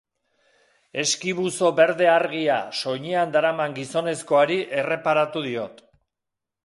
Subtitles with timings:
[1.01, 5.85] Eski-buzo berde argia soinean daraman gizonezkoari erreparatu diot.